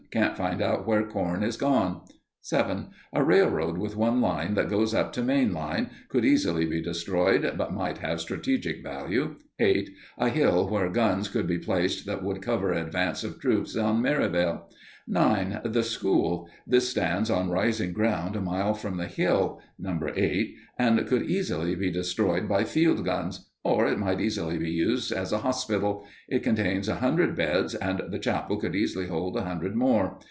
Can't 0.11 0.35
find 0.35 0.61
out 0.61 0.85
where 0.85 1.07
corn 1.07 1.41
is 1.41 1.55
gone._ 1.55 2.01
7. 2.41 2.89
A 3.13 3.23
railroad 3.23 3.77
with 3.77 3.95
one 3.95 4.19
line 4.19 4.55
that 4.55 4.67
goes 4.67 4.93
up 4.93 5.13
to 5.13 5.23
main 5.23 5.53
line. 5.53 5.89
Could 6.09 6.25
easily 6.25 6.65
be 6.65 6.81
destroyed, 6.81 7.53
but 7.57 7.71
might 7.73 7.99
have 7.99 8.19
strategic 8.19 8.83
value. 8.83 9.35
8. 9.57 9.89
A 10.17 10.27
hill 10.27 10.69
where 10.69 10.89
guns 10.89 11.29
could 11.29 11.47
be 11.47 11.57
placed 11.57 12.05
that 12.07 12.25
would 12.25 12.41
cover 12.41 12.73
advance 12.73 13.23
of 13.23 13.39
troops 13.39 13.77
on 13.77 14.01
Merivale. 14.01 14.67
9. 15.07 15.61
_The 15.63 15.83
school. 15.83 16.49
This 16.67 16.89
stands 16.89 17.29
on 17.31 17.49
rising 17.49 17.93
ground 17.93 18.35
a 18.35 18.41
mile 18.41 18.73
from 18.73 18.97
the 18.97 19.07
hill, 19.07 19.61
No. 19.79 19.97
8, 20.13 20.53
and 20.77 21.07
could 21.07 21.23
easily 21.23 21.73
be 21.75 21.89
destroyed 21.89 22.49
by 22.49 22.65
field 22.65 23.05
guns. 23.05 23.47
Or 23.63 23.85
it 23.85 23.99
could 24.01 24.19
easily 24.21 24.57
be 24.57 24.71
used 24.71 25.11
as 25.11 25.31
a 25.31 25.37
hospital. 25.39 26.03
It 26.27 26.41
contains 26.41 26.89
a 26.89 26.95
hundred 26.95 27.35
beds, 27.35 27.75
and 27.75 28.01
the 28.09 28.17
chapel 28.17 28.57
could 28.57 28.75
easily 28.75 29.05
hold 29.05 29.37
a 29.37 29.43
hundred 29.43 29.75
more. 29.75 30.19